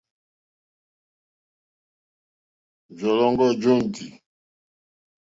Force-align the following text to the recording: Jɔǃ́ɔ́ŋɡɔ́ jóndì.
Jɔǃ́ɔ́ŋɡɔ́ 2.99 3.49
jóndì. 3.61 4.05